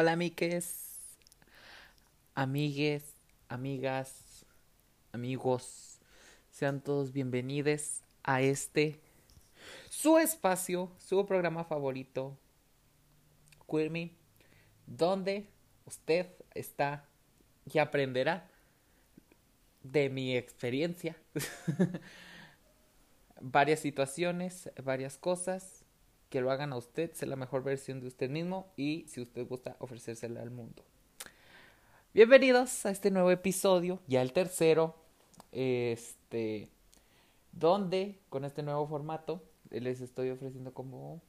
[0.00, 0.98] Hola, amigues,
[2.34, 3.04] amigues,
[3.50, 4.46] amigas,
[5.12, 5.98] amigos.
[6.50, 8.98] Sean todos bienvenidos a este
[9.90, 12.38] su espacio, su programa favorito,
[13.70, 14.12] Queer Me,
[14.86, 15.50] donde
[15.84, 17.04] usted está
[17.70, 18.48] y aprenderá
[19.82, 21.14] de mi experiencia.
[23.38, 25.79] varias situaciones, varias cosas
[26.30, 29.46] que lo hagan a usted, ser la mejor versión de usted mismo y si usted
[29.48, 30.84] gusta ofrecérsela al mundo.
[32.14, 34.94] Bienvenidos a este nuevo episodio, ya el tercero,
[35.50, 36.68] este,
[37.50, 41.20] donde con este nuevo formato les estoy ofreciendo como,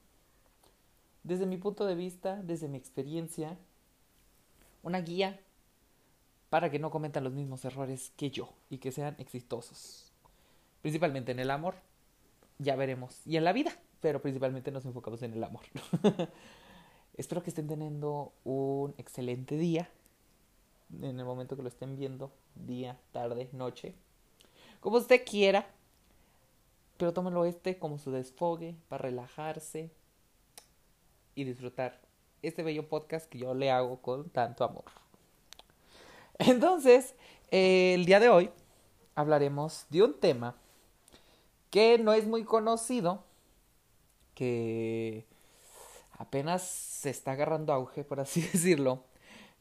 [1.24, 3.58] desde mi punto de vista, desde mi experiencia,
[4.84, 5.40] una guía
[6.52, 10.12] para que no cometan los mismos errores que yo y que sean exitosos.
[10.84, 11.74] Principalmente en el amor,
[12.60, 13.72] ya veremos, y en la vida,
[14.02, 15.64] pero principalmente nos enfocamos en el amor.
[17.18, 19.90] Espero que estén teniendo un excelente día
[21.02, 23.96] en el momento que lo estén viendo, día, tarde, noche,
[24.80, 25.68] como usted quiera,
[26.98, 29.92] pero tómelo este como su desfogue para relajarse
[31.36, 32.02] y disfrutar
[32.42, 34.86] este bello podcast que yo le hago con tanto amor.
[36.40, 37.16] Entonces,
[37.52, 38.50] eh, el día de hoy
[39.16, 40.56] hablaremos de un tema
[41.70, 43.24] que no es muy conocido,
[44.42, 45.28] que
[46.18, 49.04] apenas se está agarrando auge, por así decirlo,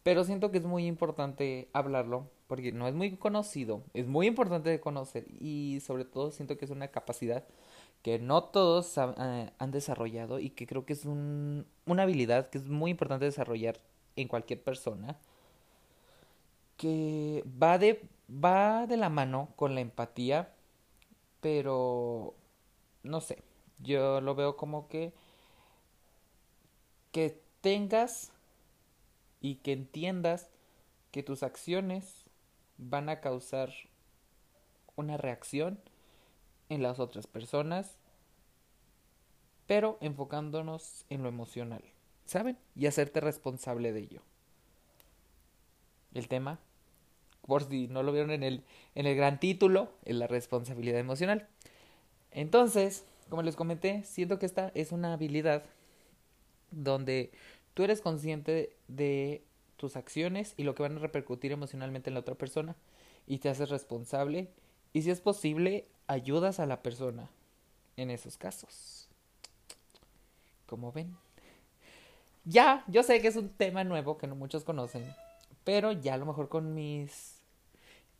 [0.02, 4.70] pero siento que es muy importante hablarlo porque no es muy conocido, es muy importante
[4.70, 7.44] de conocer y sobre todo siento que es una capacidad
[8.00, 12.56] que no todos eh, han desarrollado y que creo que es un, una habilidad que
[12.56, 13.78] es muy importante desarrollar
[14.16, 15.18] en cualquier persona
[16.78, 20.54] que va de, va de la mano con la empatía,
[21.42, 22.34] pero
[23.02, 23.42] no sé,
[23.82, 25.12] yo lo veo como que
[27.12, 28.30] que tengas
[29.40, 30.48] y que entiendas
[31.10, 32.24] que tus acciones
[32.78, 33.72] van a causar
[34.96, 35.80] una reacción
[36.68, 37.96] en las otras personas,
[39.66, 41.82] pero enfocándonos en lo emocional,
[42.26, 42.56] ¿saben?
[42.76, 44.22] Y hacerte responsable de ello.
[46.14, 46.60] El tema
[47.46, 48.62] por si no lo vieron en el,
[48.94, 51.48] en el gran título, en la responsabilidad emocional.
[52.30, 55.64] Entonces, como les comenté, siento que esta es una habilidad
[56.70, 57.32] donde
[57.74, 59.44] tú eres consciente de
[59.76, 62.76] tus acciones y lo que van a repercutir emocionalmente en la otra persona
[63.26, 64.50] y te haces responsable
[64.92, 67.30] y si es posible ayudas a la persona
[67.96, 69.08] en esos casos.
[70.66, 71.16] Como ven.
[72.44, 75.04] Ya, yo sé que es un tema nuevo que no muchos conocen,
[75.64, 77.40] pero ya a lo mejor con mis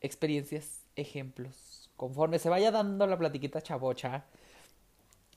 [0.00, 1.90] experiencias, ejemplos.
[1.96, 4.24] Conforme se vaya dando la platiquita chabocha,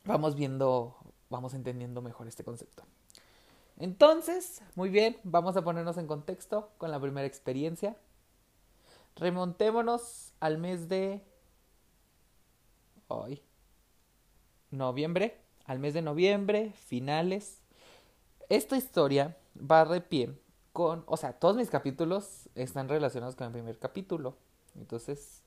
[0.05, 0.97] vamos viendo,
[1.29, 2.83] vamos entendiendo mejor este concepto.
[3.77, 7.97] Entonces, muy bien, vamos a ponernos en contexto con la primera experiencia.
[9.15, 11.21] Remontémonos al mes de
[13.07, 13.41] hoy,
[14.71, 17.61] noviembre, al mes de noviembre, finales.
[18.49, 20.37] Esta historia va de pie
[20.71, 24.35] con, o sea, todos mis capítulos están relacionados con el primer capítulo.
[24.75, 25.42] Entonces,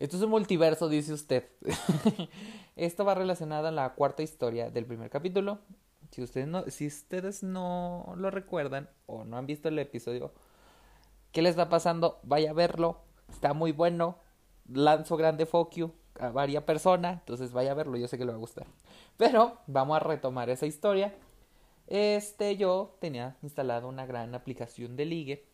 [0.00, 1.44] esto es un multiverso, dice usted.
[2.76, 5.58] esto va relacionado a la cuarta historia del primer capítulo.
[6.10, 10.32] Si ustedes no, si ustedes no lo recuerdan o no han visto el episodio,
[11.32, 12.18] ¿qué les está pasando?
[12.22, 13.02] Vaya a verlo.
[13.28, 14.16] Está muy bueno.
[14.72, 17.18] Lanzo grande focu a varias personas.
[17.20, 17.98] Entonces vaya a verlo.
[17.98, 18.66] Yo sé que le va a gustar.
[19.18, 21.14] Pero vamos a retomar esa historia.
[21.88, 25.46] Este, yo tenía instalado una gran aplicación de ligue.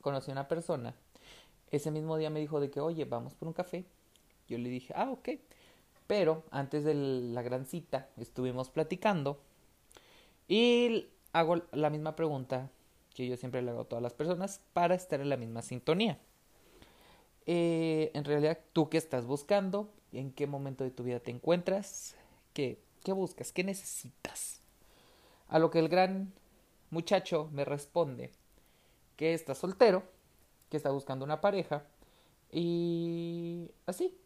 [0.00, 0.94] Conocí a una persona
[1.70, 3.84] ese mismo día me dijo de que, oye, vamos por un café.
[4.48, 5.30] Yo le dije, ah, ok.
[6.06, 9.38] Pero antes de la gran cita estuvimos platicando
[10.48, 12.70] y hago la misma pregunta
[13.14, 16.18] que yo siempre le hago a todas las personas para estar en la misma sintonía.
[17.46, 19.90] Eh, en realidad, ¿tú qué estás buscando?
[20.12, 22.14] ¿En qué momento de tu vida te encuentras?
[22.54, 23.52] ¿Qué, qué buscas?
[23.52, 24.62] ¿Qué necesitas?
[25.48, 26.32] A lo que el gran
[26.90, 28.32] muchacho me responde
[29.16, 30.04] que está soltero
[30.68, 31.84] que está buscando una pareja.
[32.50, 34.16] Y así.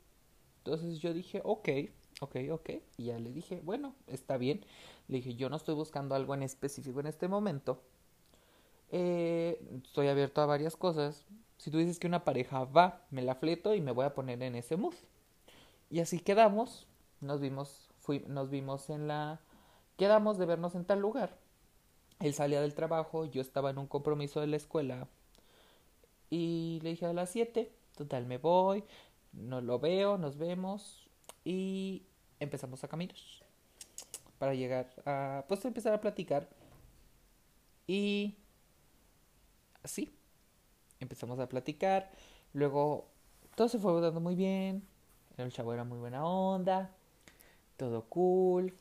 [0.58, 1.68] Entonces yo dije, ok,
[2.20, 2.70] ok, ok.
[2.96, 4.64] Y ya le dije, bueno, está bien.
[5.08, 7.82] Le dije, yo no estoy buscando algo en específico en este momento.
[8.90, 11.26] Eh, estoy abierto a varias cosas.
[11.58, 14.42] Si tú dices que una pareja va, me la fleto y me voy a poner
[14.42, 14.94] en ese mood.
[15.90, 16.86] Y así quedamos.
[17.20, 19.40] Nos vimos, fui, nos vimos en la...
[19.96, 21.38] Quedamos de vernos en tal lugar.
[22.20, 25.08] Él salía del trabajo, yo estaba en un compromiso de la escuela
[26.32, 28.84] y le dije a las 7, total, me voy,
[29.34, 31.06] no lo veo, nos vemos
[31.44, 32.04] y
[32.40, 33.18] empezamos a caminar
[34.38, 36.48] para llegar a, pues empezar a platicar.
[37.86, 38.34] Y
[39.82, 40.10] así.
[41.00, 42.10] Empezamos a platicar.
[42.54, 43.08] Luego
[43.54, 44.82] todo se fue dando muy bien.
[45.36, 46.90] El chavo era muy buena onda.
[47.76, 48.74] Todo cool.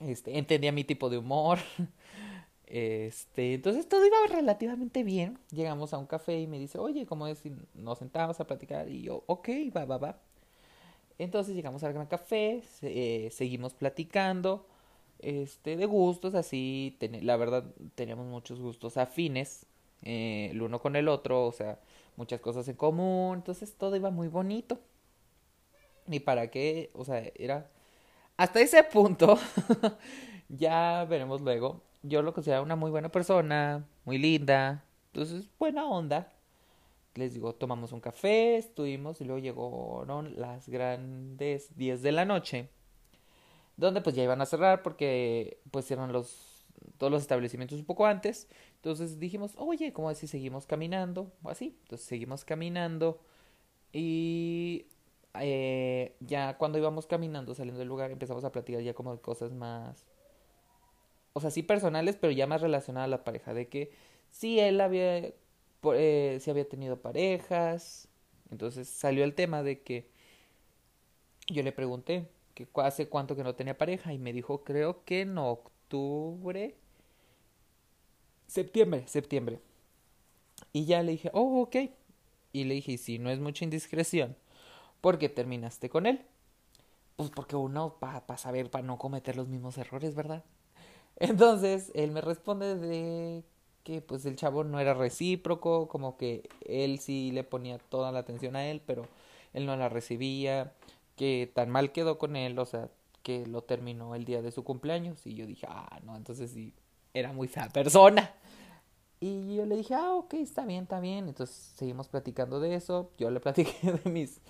[0.00, 1.58] Este, entendía mi tipo de humor.
[2.72, 5.38] Este, entonces todo iba relativamente bien.
[5.50, 8.88] Llegamos a un café y me dice, oye, ¿cómo es si nos sentamos a platicar?
[8.88, 10.20] Y yo, ok, va, va, va.
[11.18, 14.66] Entonces llegamos al gran café, eh, seguimos platicando,
[15.18, 17.64] este, de gustos, así, la verdad,
[17.94, 19.66] teníamos muchos gustos afines,
[20.02, 21.78] eh, el uno con el otro, o sea,
[22.16, 24.78] muchas cosas en común, entonces todo iba muy bonito.
[26.08, 26.90] ¿Y para qué?
[26.94, 27.70] O sea, era...
[28.38, 29.38] Hasta ese punto,
[30.48, 36.32] ya veremos luego, yo lo considero una muy buena persona, muy linda, entonces buena onda.
[37.14, 42.70] Les digo, tomamos un café, estuvimos y luego llegaron las grandes 10 de la noche,
[43.76, 46.52] donde pues ya iban a cerrar porque pues eran los
[46.98, 48.48] todos los establecimientos un poco antes.
[48.76, 51.32] Entonces dijimos, oye, ¿cómo si seguimos caminando?
[51.42, 51.76] O así.
[51.82, 53.20] Entonces seguimos caminando.
[53.92, 54.86] Y
[55.34, 59.52] eh, ya cuando íbamos caminando, saliendo del lugar, empezamos a platicar ya como de cosas
[59.52, 60.06] más
[61.32, 63.92] o sea, sí personales, pero ya más relacionadas a la pareja, de que
[64.30, 65.32] sí él había,
[65.94, 68.08] eh, sí había tenido parejas,
[68.50, 70.10] entonces salió el tema de que
[71.48, 75.22] yo le pregunté que hace cuánto que no tenía pareja y me dijo, creo que
[75.22, 76.74] en octubre,
[78.46, 79.60] septiembre, septiembre.
[80.72, 81.76] Y ya le dije, oh, ok.
[82.52, 84.36] Y le dije, si no es mucha indiscreción,
[85.00, 86.22] ¿por qué terminaste con él?
[87.16, 90.44] Pues porque uno, para saber, para no cometer los mismos errores, ¿verdad?
[91.16, 93.44] Entonces, él me responde de
[93.84, 98.20] que pues el chavo no era recíproco, como que él sí le ponía toda la
[98.20, 99.06] atención a él, pero
[99.52, 100.72] él no la recibía,
[101.16, 102.90] que tan mal quedó con él, o sea,
[103.22, 106.74] que lo terminó el día de su cumpleaños y yo dije, ah, no, entonces sí,
[107.14, 108.32] era muy fea persona.
[109.20, 111.28] Y yo le dije, ah, ok, está bien, está bien.
[111.28, 113.12] Entonces seguimos platicando de eso.
[113.18, 114.40] Yo le platiqué de mis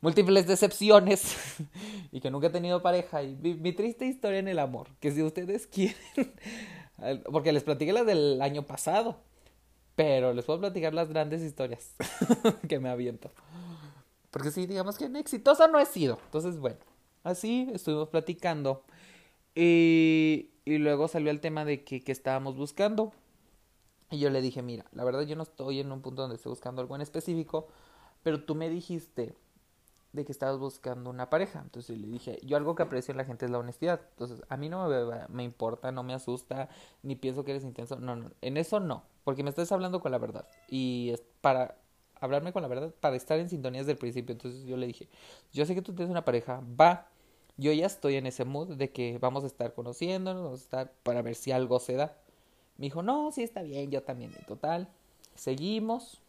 [0.00, 1.36] múltiples decepciones
[2.14, 3.24] y que nunca he tenido pareja.
[3.24, 4.86] Y mi, triste historia en el amor.
[5.00, 5.96] Que si ustedes quieren,
[7.32, 9.16] porque les platiqué la del año pasado,
[9.96, 11.96] pero les puedo platicar las grandes historias
[12.68, 13.32] que me aviento.
[14.30, 16.20] Porque sí, digamos que exitosa no he sido.
[16.26, 16.78] Entonces, bueno,
[17.24, 18.84] así estuvimos platicando.
[19.56, 23.12] Y, y luego salió el tema de que, que estábamos buscando
[24.12, 26.50] y yo le dije, mira, la verdad yo no estoy en un punto donde estoy
[26.50, 27.66] buscando algo en específico,
[28.22, 29.34] pero tú me dijiste
[30.14, 31.60] de que estabas buscando una pareja.
[31.60, 34.00] Entonces le dije, yo algo que aprecio en la gente es la honestidad.
[34.10, 36.68] Entonces, a mí no me, me importa, no me asusta,
[37.02, 37.96] ni pienso que eres intenso.
[37.98, 40.46] No, no, en eso no, porque me estás hablando con la verdad.
[40.68, 41.76] Y es para
[42.20, 44.32] hablarme con la verdad, para estar en sintonía desde el principio.
[44.32, 45.08] Entonces yo le dije,
[45.52, 47.08] yo sé que tú tienes una pareja, va.
[47.56, 50.92] Yo ya estoy en ese mood de que vamos a estar conociéndonos, vamos a estar
[51.02, 52.16] para ver si algo se da.
[52.78, 54.32] Me dijo, no, sí está bien, yo también.
[54.38, 54.88] En total,
[55.34, 56.20] seguimos.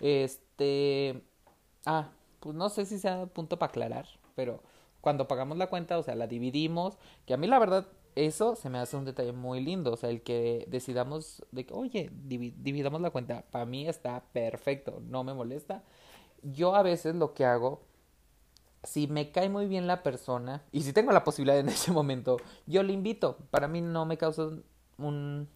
[0.00, 1.22] Este.
[1.86, 2.10] Ah,
[2.40, 4.62] pues no sé si sea punto para aclarar, pero
[5.00, 6.98] cuando pagamos la cuenta, o sea, la dividimos.
[7.26, 9.92] Que a mí la verdad, eso se me hace un detalle muy lindo.
[9.92, 15.02] O sea, el que decidamos de que, oye, dividamos la cuenta, para mí está perfecto,
[15.08, 15.82] no me molesta.
[16.42, 17.82] Yo a veces lo que hago
[18.82, 22.38] si me cae muy bien la persona y si tengo la posibilidad en ese momento,
[22.66, 23.38] yo le invito.
[23.50, 24.48] Para mí no me causa
[24.98, 25.48] un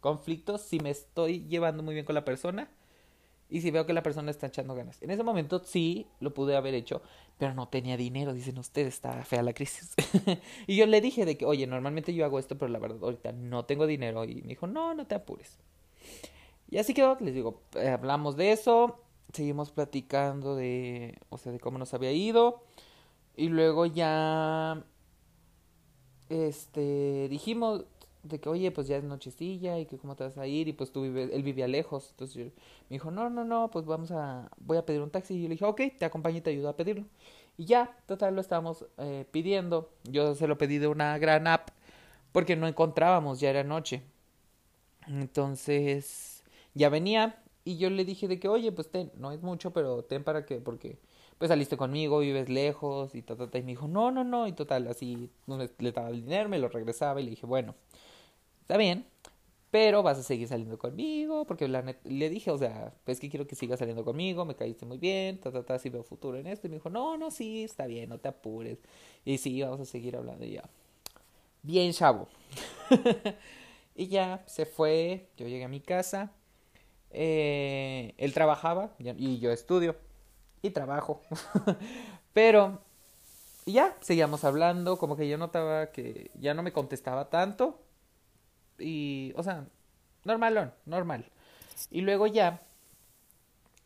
[0.00, 2.70] conflicto si me estoy llevando muy bien con la persona
[3.50, 5.02] y si veo que la persona está echando ganas.
[5.02, 7.02] En ese momento sí lo pude haber hecho,
[7.36, 9.94] pero no tenía dinero, dicen ustedes, está fea la crisis.
[10.66, 13.32] y yo le dije de que, oye, normalmente yo hago esto, pero la verdad ahorita
[13.32, 14.24] no tengo dinero.
[14.24, 15.58] Y me dijo, no, no te apures.
[16.70, 19.00] Y así quedó, les digo, eh, hablamos de eso,
[19.32, 22.62] seguimos platicando de, o sea, de cómo nos había ido.
[23.36, 24.84] Y luego ya,
[26.28, 27.84] este, dijimos,
[28.22, 30.72] de que, oye, pues ya es nochecilla y que cómo te vas a ir y
[30.72, 32.10] pues tú vives, él vivía lejos.
[32.10, 32.52] Entonces
[32.88, 35.34] me dijo, no, no, no, pues vamos a, voy a pedir un taxi.
[35.34, 37.04] Y yo le dije, ok, te acompaño y te ayudo a pedirlo.
[37.56, 39.90] Y ya, total, lo estábamos eh, pidiendo.
[40.04, 41.70] Yo se lo pedí de una gran app
[42.32, 44.02] porque no encontrábamos, ya era noche.
[45.06, 49.72] Entonces, ya venía y yo le dije de que, oye, pues ten, no es mucho,
[49.72, 50.98] pero ten para que, porque
[51.38, 53.58] pues saliste conmigo, vives lejos y ta, ta, ta.
[53.58, 54.46] Y me dijo, no, no, no.
[54.46, 55.30] Y total, así
[55.78, 57.74] le daba el dinero, me lo regresaba y le dije, bueno,
[58.70, 59.04] está bien,
[59.72, 63.56] pero vas a seguir saliendo conmigo, porque le dije, o sea, pues que quiero que
[63.56, 66.68] sigas saliendo conmigo, me caíste muy bien, ta, ta, ta, si veo futuro en esto.
[66.68, 68.78] Y me dijo, no, no, sí, está bien, no te apures.
[69.24, 70.62] Y sí, vamos a seguir hablando ya.
[71.62, 72.28] Bien, chavo.
[73.96, 76.30] y ya, se fue, yo llegué a mi casa,
[77.10, 79.96] eh, él trabajaba y yo estudio
[80.62, 81.22] y trabajo.
[82.32, 82.78] pero
[83.66, 87.89] ya, seguíamos hablando, como que yo notaba que ya no me contestaba tanto
[88.80, 89.66] y, o sea,
[90.24, 91.26] normalón, normal.
[91.90, 92.62] Y luego ya,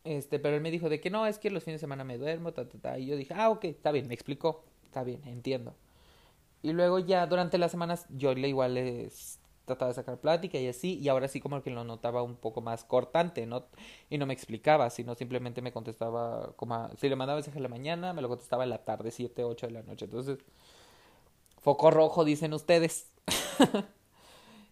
[0.04, 2.18] este, pero él me dijo de que no, es que los fines de semana me
[2.18, 2.98] duermo, ta, ta, ta.
[2.98, 5.74] Y yo dije, ah, ok, está bien, me explicó, está bien, entiendo.
[6.62, 10.68] Y luego ya durante las semanas yo le igual les trataba de sacar plática y
[10.68, 13.66] así, y ahora sí como que lo notaba un poco más cortante, ¿no?
[14.10, 17.68] Y no me explicaba, sino simplemente me contestaba como, si le mandaba mensaje en la
[17.68, 20.04] mañana, me lo contestaba en la tarde, 7, 8 de la noche.
[20.06, 20.38] Entonces,
[21.60, 23.08] foco rojo, dicen ustedes.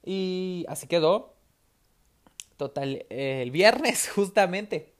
[0.04, 1.34] y así quedó.
[2.56, 4.92] Total, el viernes, justamente,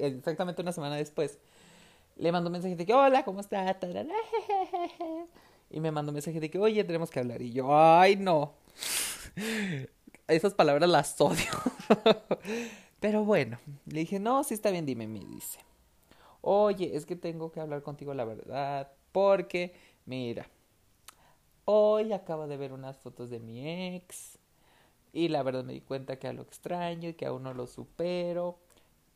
[0.00, 1.38] exactamente una semana después,
[2.16, 3.76] le mandó un mensaje de que, hola, ¿cómo estás?
[5.70, 7.42] Y me mandó un mensaje de que, oye, tenemos que hablar.
[7.42, 8.54] Y yo, ay, no.
[10.28, 11.44] Esas palabras las odio.
[13.00, 15.60] Pero bueno, le dije, no, sí está bien, dime, me dice.
[16.40, 18.90] Oye, es que tengo que hablar contigo la verdad.
[19.12, 19.74] Porque,
[20.06, 20.48] mira,
[21.70, 24.38] hoy acabo de ver unas fotos de mi ex.
[25.12, 27.66] Y la verdad me di cuenta que a lo extraño y que aún no lo
[27.66, 28.58] supero.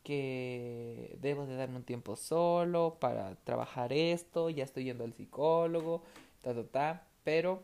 [0.03, 4.49] Que debo de darme un tiempo solo para trabajar esto.
[4.49, 6.03] Ya estoy yendo al psicólogo.
[6.41, 7.07] Ta, ta, ta.
[7.23, 7.63] Pero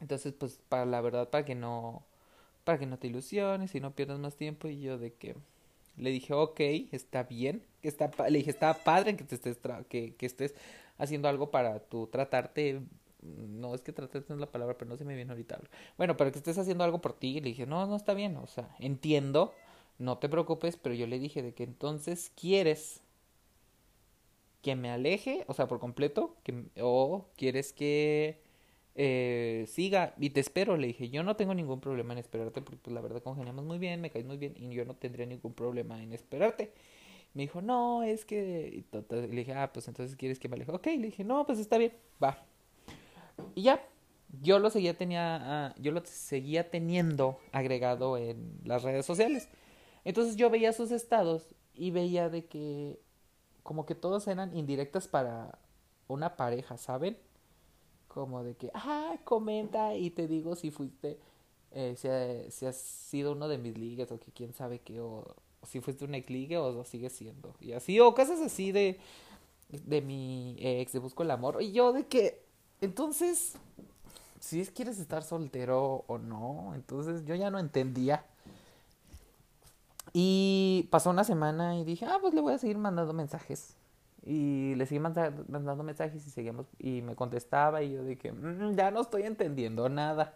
[0.00, 2.02] entonces, pues, para la verdad, para que no,
[2.64, 4.68] para que no te ilusiones y no pierdas más tiempo.
[4.68, 5.36] Y yo de que
[5.96, 6.60] le dije, ok,
[6.92, 10.54] está bien, que está, le dije, está padre que te estés, que, que estés
[10.98, 12.82] haciendo algo para tu tratarte.
[13.22, 15.60] No es que tratarte no es la palabra, pero no se me viene ahorita.
[15.96, 17.38] Bueno, pero que estés haciendo algo por ti.
[17.38, 19.54] Y le dije, no, no está bien, o sea, entiendo,
[19.98, 23.02] no te preocupes, pero yo le dije de que entonces quieres
[24.62, 28.40] que me aleje, o sea, por completo, que, o quieres que
[28.94, 32.80] eh, siga y te espero, le dije, yo no tengo ningún problema en esperarte porque
[32.82, 35.54] pues la verdad congeniamos muy bien, me caes muy bien y yo no tendría ningún
[35.54, 36.72] problema en esperarte.
[37.34, 38.84] Me dijo, no, es que...
[39.10, 40.72] le dije, ah, pues entonces quieres que me aleje.
[40.72, 42.44] Ok, le dije, no, pues está bien, va.
[43.54, 43.84] Y ya,
[44.40, 49.48] yo lo seguía, tenía, ah, yo lo seguía teniendo agregado en las redes sociales.
[50.04, 53.00] Entonces yo veía sus estados y veía de que
[53.62, 55.58] como que todos eran indirectas para
[56.08, 57.16] una pareja, ¿saben?
[58.12, 61.18] como de que, ah, comenta y te digo si fuiste,
[61.70, 61.94] eh,
[62.50, 66.04] si, has sido uno de mis ligas o que quién sabe qué, o, si fuiste
[66.04, 67.54] una ex liga o lo sigues siendo.
[67.60, 68.98] Y así, o cosas así de,
[69.70, 71.62] de mi ex, de Busco el Amor.
[71.62, 72.41] Y yo de que,
[72.82, 73.54] entonces,
[74.40, 78.24] si quieres estar soltero o no, entonces yo ya no entendía.
[80.12, 83.76] Y pasó una semana y dije, ah, pues le voy a seguir mandando mensajes.
[84.24, 88.90] Y le seguí mandando mensajes y seguimos y me contestaba y yo dije, mm, ya
[88.90, 90.34] no estoy entendiendo nada.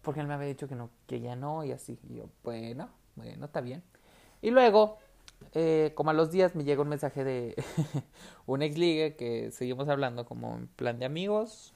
[0.00, 1.98] Porque él me había dicho que no, que ya no y así.
[2.08, 3.82] Y yo, bueno, bueno, está bien.
[4.40, 4.98] Y luego,
[5.54, 7.54] eh, como a los días me llega un mensaje de
[8.46, 11.72] un ex liga que seguimos hablando como en plan de amigos.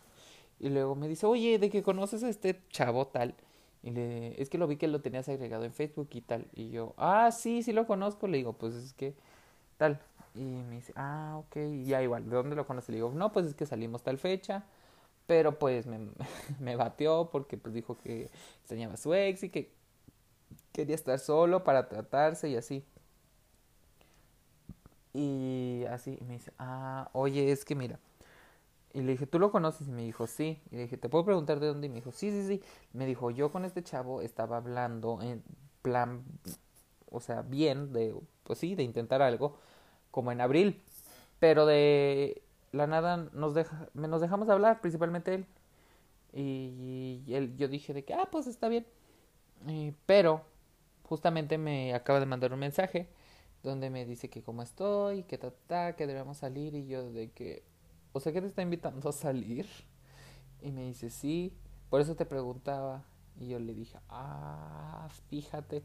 [0.59, 3.35] Y luego me dice, oye, de que conoces a este chavo tal.
[3.83, 6.47] Y le, es que lo vi que lo tenías agregado en Facebook y tal.
[6.55, 8.27] Y yo, ah, sí, sí lo conozco.
[8.27, 9.15] Le digo, pues es que
[9.79, 10.01] tal.
[10.35, 12.91] Y me dice, ah, ok, ya igual, ¿de dónde lo conoces?
[12.91, 14.65] Le digo, no, pues es que salimos tal fecha,
[15.27, 15.99] pero pues me,
[16.61, 18.31] me bateó porque pues dijo que
[18.61, 19.73] extrañaba su ex y que
[20.73, 22.85] quería estar solo para tratarse y así.
[25.17, 27.99] Y así, me dice, ah, oye, es que mira.
[28.93, 29.89] Y le dije, ¿tú lo conoces?
[29.89, 30.61] Y me dijo, sí.
[30.71, 31.87] Y le dije, ¿te puedo preguntar de dónde?
[31.87, 32.63] Y me dijo, sí, sí, sí.
[32.93, 35.43] Me dijo, yo con este chavo estaba hablando en
[35.81, 36.23] plan,
[37.11, 39.57] o sea, bien, de, pues sí, de intentar algo
[40.11, 40.83] como en abril.
[41.39, 42.43] Pero de
[42.73, 45.47] la nada nos, deja, nos dejamos de hablar, principalmente él.
[46.35, 48.87] Y, él, yo dije de que, ah, pues está bien.
[50.05, 50.43] pero
[51.05, 53.09] justamente me acaba de mandar un mensaje
[53.63, 56.75] donde me dice que cómo estoy, que ta, que debemos salir.
[56.75, 57.65] Y yo de que,
[58.13, 59.67] o sea, que te está invitando a salir.
[60.63, 61.53] Y me dice, sí,
[61.91, 63.05] por eso te preguntaba.
[63.39, 65.83] Y yo le dije, ah, fíjate.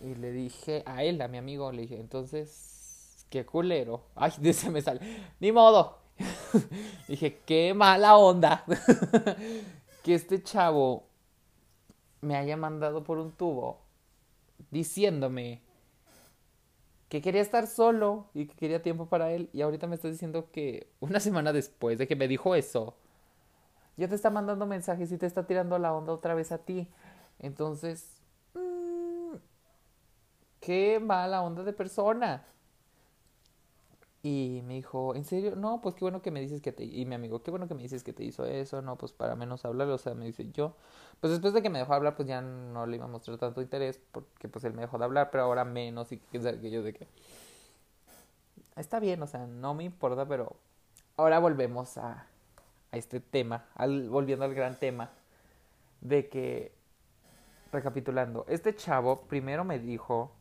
[0.00, 4.04] Y le dije a él, a mi amigo, le dije, entonces qué culero.
[4.14, 5.00] Ay, se me sale.
[5.40, 5.98] Ni modo.
[7.08, 8.64] Dije, qué mala onda.
[10.04, 11.08] que este chavo
[12.20, 13.80] me haya mandado por un tubo
[14.70, 15.63] diciéndome
[17.08, 19.50] que quería estar solo y que quería tiempo para él.
[19.52, 22.96] Y ahorita me está diciendo que una semana después de que me dijo eso,
[23.96, 26.88] ya te está mandando mensajes y te está tirando la onda otra vez a ti.
[27.38, 28.08] Entonces,
[28.54, 29.36] mmm,
[30.60, 32.44] qué mala onda de persona.
[34.26, 35.54] Y me dijo, ¿en serio?
[35.54, 36.82] No, pues qué bueno que me dices que te...
[36.82, 39.36] Y mi amigo, qué bueno que me dices que te hizo eso, no, pues para
[39.36, 40.74] menos hablar, o sea, me dice yo.
[41.20, 43.60] Pues después de que me dejó hablar, pues ya no le iba a mostrar tanto
[43.60, 46.94] interés, porque pues él me dejó de hablar, pero ahora menos, y que yo de
[46.94, 47.06] que...
[48.76, 50.56] Está bien, o sea, no me importa, pero
[51.18, 52.26] ahora volvemos a,
[52.92, 55.10] a este tema, al, volviendo al gran tema,
[56.00, 56.72] de que
[57.72, 60.32] recapitulando, este chavo primero me dijo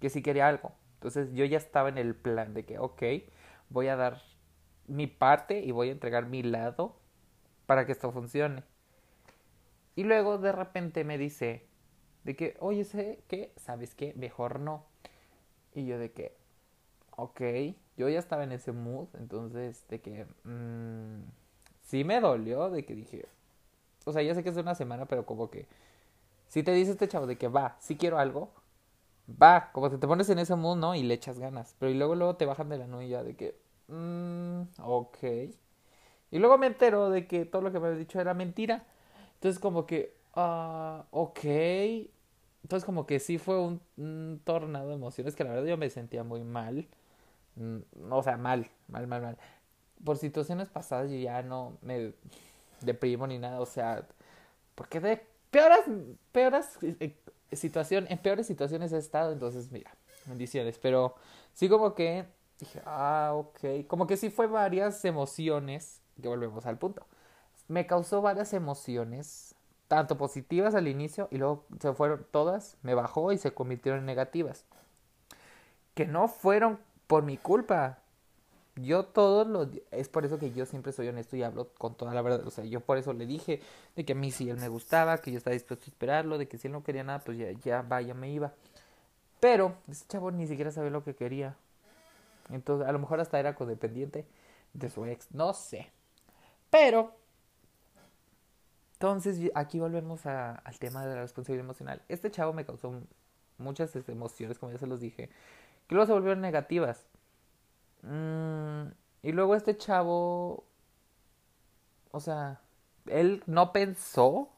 [0.00, 0.72] que si quería algo.
[0.98, 3.02] Entonces yo ya estaba en el plan de que, ok,
[3.70, 4.20] voy a dar
[4.88, 6.96] mi parte y voy a entregar mi lado
[7.66, 8.64] para que esto funcione.
[9.94, 11.66] Y luego de repente me dice
[12.24, 14.12] de que, oye, sé que, ¿sabes qué?
[14.16, 14.84] Mejor no.
[15.72, 16.34] Y yo de que,
[17.16, 17.40] ok,
[17.96, 21.22] yo ya estaba en ese mood, entonces de que, mmm,
[21.82, 23.26] sí me dolió, de que dije,
[24.04, 25.66] o sea, ya sé que es una semana, pero como que,
[26.48, 28.50] si te dice este chavo de que va, si quiero algo,
[29.28, 30.94] va, como que te pones en ese mood, ¿no?
[30.94, 33.58] Y le echas ganas, pero y luego, luego te bajan de la nube de que,
[33.88, 35.18] mmm, ok.
[36.30, 38.84] Y luego me entero de que todo lo que me había dicho era mentira.
[39.34, 41.44] Entonces como que, ah, ok.
[42.62, 46.24] Entonces como que sí fue un, tornado de emociones que la verdad yo me sentía
[46.24, 46.86] muy mal.
[47.56, 47.78] Mm,
[48.10, 49.38] o sea, mal, mal, mal, mal.
[50.04, 52.14] Por situaciones pasadas yo ya no me
[52.82, 53.60] deprimo ni nada.
[53.60, 54.06] O sea,
[54.74, 55.84] porque de peores,
[56.32, 57.16] peores eh,
[57.52, 59.32] situación, en peores situaciones he estado.
[59.32, 59.90] Entonces, mira,
[60.26, 60.78] bendiciones.
[60.78, 61.14] Pero
[61.54, 62.26] sí como que
[62.58, 63.86] dije, ah, ok.
[63.86, 67.06] Como que sí fue varias emociones que volvemos al punto.
[67.68, 69.54] Me causó varias emociones,
[69.88, 74.06] tanto positivas al inicio y luego se fueron todas, me bajó y se convirtieron en
[74.06, 74.64] negativas.
[75.94, 77.98] Que no fueron por mi culpa.
[78.82, 82.14] Yo todos los es por eso que yo siempre soy honesto y hablo con toda
[82.14, 83.60] la verdad, o sea, yo por eso le dije
[83.96, 86.48] de que a mí sí él me gustaba, que yo estaba dispuesto a esperarlo, de
[86.48, 88.52] que si él no quería nada, pues ya ya vaya me iba.
[89.40, 91.56] Pero ese chavo ni siquiera sabía lo que quería.
[92.50, 94.26] Entonces, a lo mejor hasta era codependiente
[94.72, 95.90] de su ex, no sé.
[96.70, 97.14] Pero,
[98.94, 102.02] entonces aquí volvemos al tema de la responsabilidad emocional.
[102.08, 103.00] Este chavo me causó
[103.58, 105.28] muchas este, emociones, como ya se los dije,
[105.86, 107.06] que luego se volvieron negativas.
[109.22, 110.64] Y luego este chavo,
[112.12, 112.60] o sea,
[113.06, 114.48] él no pensó,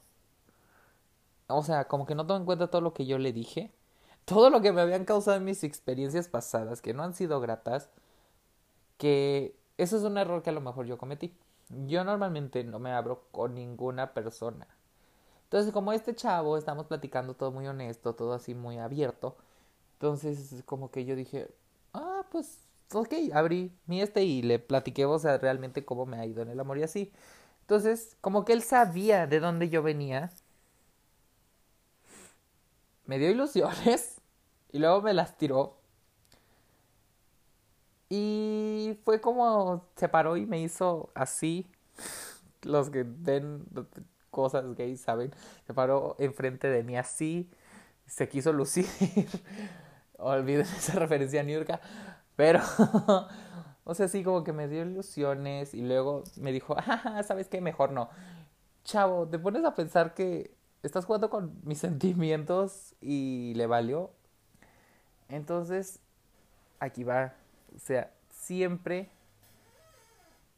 [1.46, 3.73] o sea, como que no tomó en cuenta todo lo que yo le dije,
[4.25, 7.90] todo lo que me habían causado en mis experiencias pasadas, que no han sido gratas,
[8.99, 11.35] que eso es un error que a lo mejor yo cometí.
[11.87, 14.66] Yo normalmente no me abro con ninguna persona.
[15.44, 19.37] Entonces, como este chavo, estamos platicando todo muy honesto, todo así muy abierto.
[19.94, 21.49] Entonces, como que yo dije,
[21.92, 26.26] ah, pues, ok, abrí mi este y le platiqué, o sea, realmente cómo me ha
[26.26, 27.12] ido en el amor y así.
[27.62, 30.31] Entonces, como que él sabía de dónde yo venía.
[33.07, 34.20] Me dio ilusiones
[34.72, 35.76] y luego me las tiró.
[38.09, 41.70] Y fue como se paró y me hizo así.
[42.62, 43.64] Los que ven
[44.31, 45.33] cosas gays saben.
[45.66, 47.48] Se paró enfrente de mí así.
[48.07, 48.87] Se quiso lucir.
[50.18, 51.81] Olviden esa referencia a Nurka.
[52.40, 52.61] Pero,
[53.85, 55.74] o sea, sí, como que me dio ilusiones.
[55.74, 57.61] Y luego me dijo, ah, ¿sabes qué?
[57.61, 58.09] Mejor no.
[58.83, 60.50] Chavo, te pones a pensar que
[60.83, 64.11] estás jugando con mis sentimientos y le valió.
[65.29, 66.00] Entonces,
[66.79, 67.35] aquí va
[67.76, 69.11] o sea, siempre,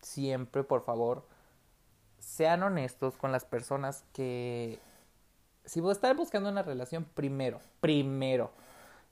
[0.02, 1.26] siempre, por favor,
[2.20, 4.78] sean honestos con las personas que...
[5.64, 8.52] Si vos están buscando una relación, primero, primero,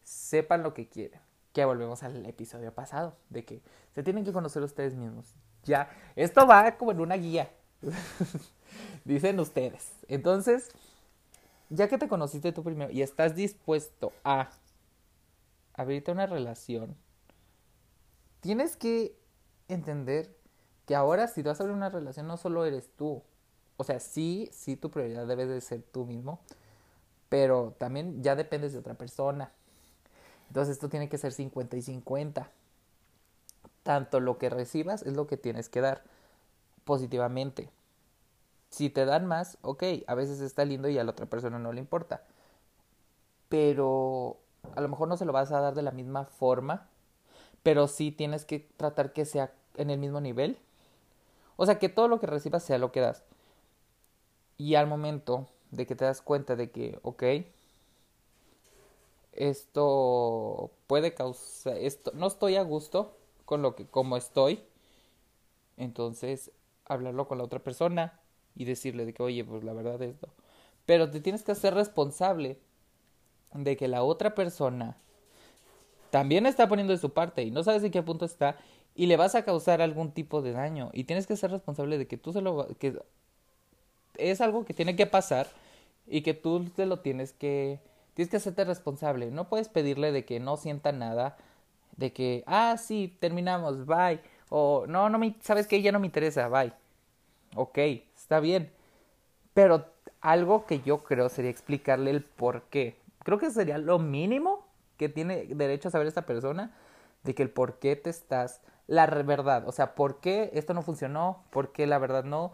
[0.04, 1.20] sepan lo que quieren.
[1.52, 3.62] Que volvemos al episodio pasado, de que
[3.94, 5.34] se tienen que conocer ustedes mismos.
[5.64, 7.50] Ya, esto va como en una guía.
[9.04, 9.90] Dicen ustedes.
[10.08, 10.70] Entonces,
[11.70, 14.50] ya que te conociste tú primero y estás dispuesto a
[15.74, 16.96] abrirte una relación,
[18.40, 19.16] tienes que
[19.68, 20.36] entender
[20.86, 23.22] que ahora si vas a abrir una relación no solo eres tú.
[23.76, 26.40] O sea, sí, sí tu prioridad debe de ser tú mismo,
[27.28, 29.52] pero también ya dependes de otra persona.
[30.50, 32.50] Entonces esto tiene que ser 50 y 50.
[33.82, 36.04] Tanto lo que recibas es lo que tienes que dar
[36.84, 37.70] positivamente.
[38.68, 41.72] Si te dan más, ok, a veces está lindo y a la otra persona no
[41.72, 42.22] le importa.
[43.48, 44.36] Pero
[44.76, 46.86] a lo mejor no se lo vas a dar de la misma forma
[47.62, 50.58] pero sí tienes que tratar que sea en el mismo nivel.
[51.56, 53.22] O sea, que todo lo que recibas sea lo que das.
[54.56, 57.22] Y al momento de que te das cuenta de que, ok,
[59.32, 64.60] esto puede causar, esto, no estoy a gusto con lo que, como estoy,
[65.76, 66.50] entonces
[66.84, 68.20] hablarlo con la otra persona
[68.56, 70.28] y decirle de que, oye, pues la verdad es esto.
[70.86, 72.58] Pero te tienes que hacer responsable
[73.54, 74.96] de que la otra persona
[76.10, 78.56] también está poniendo de su parte y no sabes en qué punto está
[78.94, 82.06] y le vas a causar algún tipo de daño y tienes que ser responsable de
[82.06, 83.00] que tú se lo que
[84.16, 85.46] es algo que tiene que pasar
[86.06, 87.78] y que tú te lo tienes que
[88.20, 91.38] tienes que hacerte responsable, no puedes pedirle de que no sienta nada,
[91.96, 96.06] de que ah sí, terminamos, bye o no no me sabes que ya no me
[96.06, 96.72] interesa, bye.
[97.56, 97.78] Ok,
[98.14, 98.70] está bien.
[99.54, 99.86] Pero
[100.20, 102.96] algo que yo creo sería explicarle el por qué.
[103.24, 104.66] Creo que sería lo mínimo
[104.98, 106.72] que tiene derecho a saber esta persona
[107.22, 110.82] de que el por qué te estás, la verdad, o sea, por qué esto no
[110.82, 112.52] funcionó, por qué la verdad no,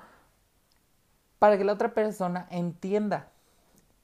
[1.39, 3.31] para que la otra persona entienda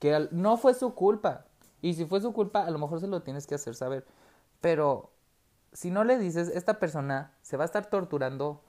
[0.03, 1.45] que no fue su culpa.
[1.83, 4.05] Y si fue su culpa, a lo mejor se lo tienes que hacer saber.
[4.61, 5.11] Pero
[5.73, 8.61] si no le dices, esta persona se va a estar torturando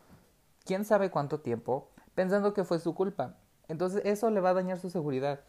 [0.64, 3.37] quién sabe cuánto tiempo pensando que fue su culpa.
[3.68, 5.40] Entonces eso le va a dañar su seguridad.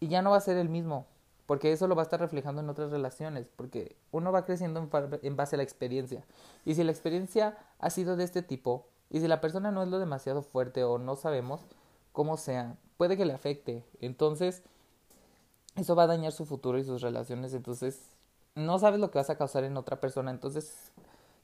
[0.00, 1.06] Y ya no va a ser el mismo,
[1.44, 4.88] porque eso lo va a estar reflejando en otras relaciones, porque uno va creciendo
[5.22, 6.24] en base a la experiencia.
[6.64, 9.88] Y si la experiencia ha sido de este tipo, y si la persona no es
[9.88, 11.66] lo demasiado fuerte o no sabemos
[12.12, 13.84] cómo sea, puede que le afecte.
[14.00, 14.62] Entonces,
[15.76, 17.54] eso va a dañar su futuro y sus relaciones.
[17.54, 18.00] Entonces,
[18.54, 20.30] no sabes lo que vas a causar en otra persona.
[20.30, 20.92] Entonces,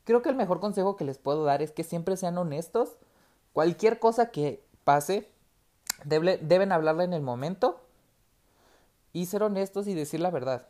[0.04, 2.96] creo que el mejor consejo que les puedo dar es que siempre sean honestos.
[3.52, 5.30] Cualquier cosa que pase,
[6.04, 7.80] deben hablarla en el momento
[9.12, 10.66] y ser honestos y decir la verdad.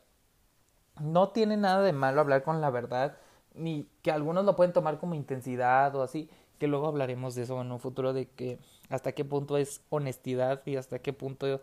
[1.00, 3.16] No tiene nada de malo hablar con la verdad,
[3.54, 7.60] ni que algunos lo pueden tomar como intensidad o así, que luego hablaremos de eso
[7.60, 8.58] en un futuro, de que
[8.90, 11.60] hasta qué punto es honestidad y hasta qué punto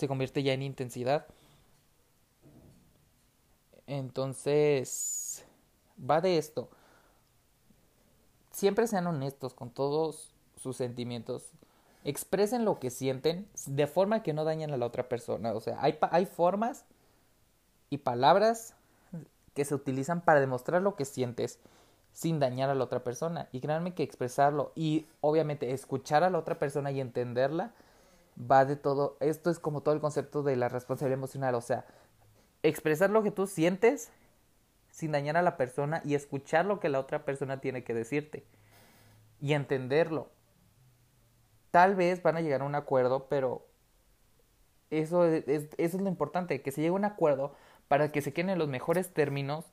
[0.00, 1.26] se convierte ya en intensidad.
[3.86, 5.44] Entonces,
[5.98, 6.70] va de esto.
[8.50, 11.52] Siempre sean honestos con todos sus sentimientos
[12.04, 15.52] expresen lo que sienten de forma que no dañen a la otra persona.
[15.52, 16.84] O sea, hay, hay formas
[17.90, 18.74] y palabras
[19.54, 21.58] que se utilizan para demostrar lo que sientes
[22.12, 23.48] sin dañar a la otra persona.
[23.52, 27.72] Y créanme que expresarlo y obviamente escuchar a la otra persona y entenderla
[28.38, 29.16] va de todo.
[29.20, 31.54] Esto es como todo el concepto de la responsabilidad emocional.
[31.54, 31.86] O sea,
[32.62, 34.10] expresar lo que tú sientes
[34.90, 38.44] sin dañar a la persona y escuchar lo que la otra persona tiene que decirte
[39.40, 40.28] y entenderlo
[41.70, 43.66] Tal vez van a llegar a un acuerdo, pero
[44.90, 47.54] eso es, eso es lo importante, que se llegue a un acuerdo
[47.88, 49.66] para que se queden en los mejores términos,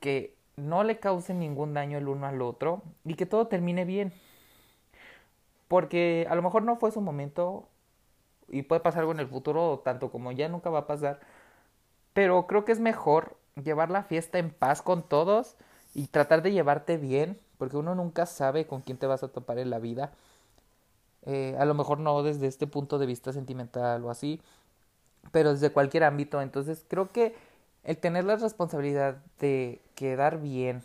[0.00, 4.12] que no le causen ningún daño el uno al otro y que todo termine bien.
[5.68, 7.68] Porque a lo mejor no fue su momento
[8.48, 11.20] y puede pasar algo en el futuro, tanto como ya nunca va a pasar.
[12.12, 15.56] Pero creo que es mejor llevar la fiesta en paz con todos
[15.94, 19.58] y tratar de llevarte bien, porque uno nunca sabe con quién te vas a topar
[19.58, 20.12] en la vida.
[21.24, 24.40] Eh, a lo mejor no desde este punto de vista sentimental o así,
[25.32, 26.40] pero desde cualquier ámbito.
[26.40, 27.34] Entonces creo que
[27.84, 30.82] el tener la responsabilidad de quedar bien,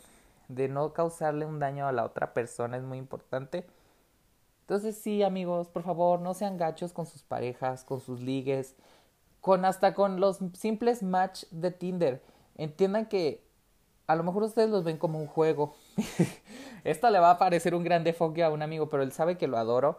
[0.48, 3.64] de no causarle un daño a la otra persona es muy importante.
[4.72, 8.74] Entonces sí, amigos, por favor, no sean gachos con sus parejas, con sus ligues,
[9.42, 12.22] con hasta con los simples match de Tinder.
[12.56, 13.44] Entiendan que
[14.06, 15.74] a lo mejor ustedes los ven como un juego.
[16.84, 19.46] Esto le va a parecer un gran defoque a un amigo, pero él sabe que
[19.46, 19.98] lo adoro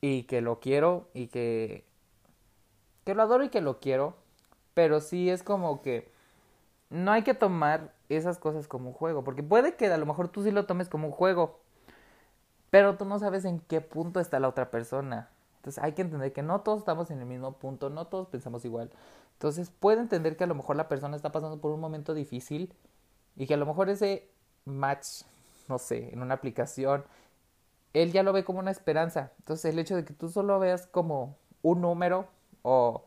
[0.00, 1.84] y que lo quiero y que
[3.04, 4.16] que lo adoro y que lo quiero,
[4.74, 6.10] pero sí es como que
[6.90, 10.26] no hay que tomar esas cosas como un juego, porque puede que a lo mejor
[10.30, 11.60] tú sí lo tomes como un juego,
[12.70, 15.28] pero tú no sabes en qué punto está la otra persona.
[15.56, 18.64] Entonces hay que entender que no todos estamos en el mismo punto, no todos pensamos
[18.64, 18.90] igual.
[19.34, 22.72] Entonces puede entender que a lo mejor la persona está pasando por un momento difícil
[23.36, 24.28] y que a lo mejor ese
[24.64, 25.22] match,
[25.68, 27.04] no sé, en una aplicación
[27.92, 29.32] él ya lo ve como una esperanza.
[29.38, 32.28] Entonces el hecho de que tú solo veas como un número
[32.62, 33.04] o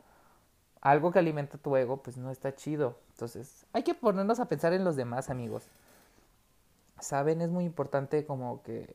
[0.81, 2.97] algo que alimenta tu ego, pues no está chido.
[3.11, 5.67] Entonces hay que ponernos a pensar en los demás amigos.
[6.99, 8.93] Saben, es muy importante como que,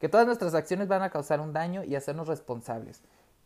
[0.00, 3.02] que todas nuestras acciones van a causar un daño y hacernos responsables.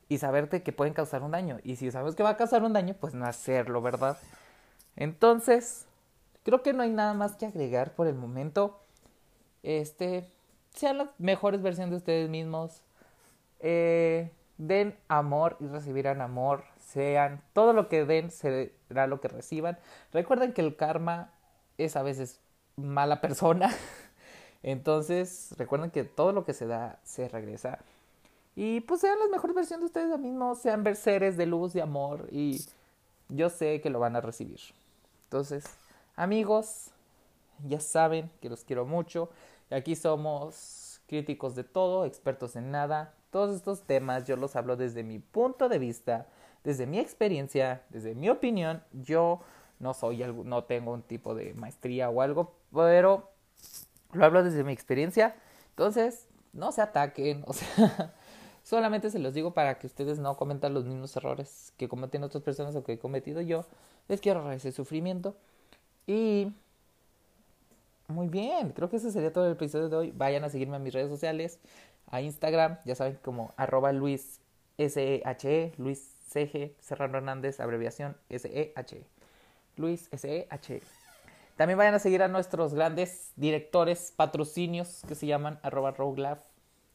[0.09, 1.59] Y saberte que pueden causar un daño.
[1.63, 4.19] Y si sabes que va a causar un daño, pues no hacerlo, ¿verdad?
[4.97, 5.87] Entonces,
[6.43, 8.81] creo que no hay nada más que agregar por el momento.
[9.63, 10.29] Este,
[10.75, 12.83] sean las mejores versiones de ustedes mismos.
[13.61, 16.65] Eh, den amor y recibirán amor.
[16.79, 19.79] Sean todo lo que den será lo que reciban.
[20.13, 21.33] Recuerden que el karma
[21.79, 22.41] es a veces
[22.77, 23.71] mala persona.
[24.63, 27.79] Entonces, recuerden que todo lo que se da se regresa.
[28.57, 32.29] Y pues sean las mejores versiones de ustedes mismos, sean seres de luz, de amor
[32.31, 32.61] y
[33.29, 34.61] yo sé que lo van a recibir.
[35.25, 35.65] Entonces,
[36.17, 36.91] amigos,
[37.67, 39.31] ya saben que los quiero mucho.
[39.71, 43.15] Aquí somos críticos de todo, expertos en nada.
[43.31, 46.27] Todos estos temas yo los hablo desde mi punto de vista,
[46.65, 48.83] desde mi experiencia, desde mi opinión.
[48.93, 49.41] Yo
[49.79, 53.31] no soy no tengo un tipo de maestría o algo, pero
[54.13, 55.37] lo hablo desde mi experiencia.
[55.71, 58.15] Entonces, no se ataquen, o sea,
[58.65, 62.43] solamente se los digo para que ustedes no cometan los mismos errores que cometen otras
[62.43, 63.65] personas o que he cometido yo.
[64.09, 65.37] Les quiero ahorrar ese sufrimiento.
[66.07, 66.53] Y
[68.09, 70.13] muy bien, creo que ese sería todo el episodio de hoy.
[70.13, 71.61] Vayan a seguirme en mis redes sociales,
[72.09, 74.41] a Instagram, ya saben, como arroba Luis
[74.79, 79.05] S-E-H-E, Luis C-G Serrano Hernández, abreviación S-E-H-E.
[79.77, 80.83] Luis S-E-H-E.
[81.61, 85.95] También vayan a seguir a nuestros grandes directores, patrocinios, que se llaman arroba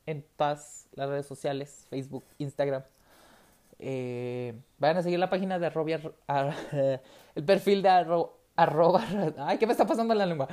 [0.08, 2.82] en todas las redes sociales, Facebook, Instagram.
[3.78, 5.92] Eh, vayan a seguir la página de arroba,
[7.36, 7.90] el perfil de
[8.56, 9.04] arroba,
[9.38, 10.48] ay, ¿qué me está pasando en la lengua?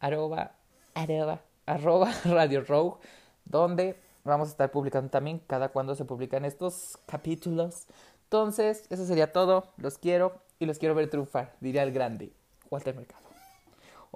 [0.00, 0.52] Arroba,
[0.94, 2.96] arroba, arroba Radio Rogue,
[3.44, 7.88] donde vamos a estar publicando también cada cuando se publican estos capítulos.
[8.22, 9.74] Entonces, eso sería todo.
[9.76, 12.32] Los quiero y los quiero ver triunfar, diría el grande
[12.70, 13.23] Walter Mercado.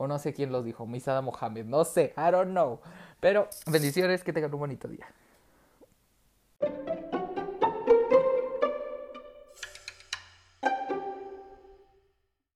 [0.01, 2.79] O no sé quién los dijo, Misada Mohamed, no sé, I don't know.
[3.19, 5.07] Pero bendiciones, que tengan un bonito día.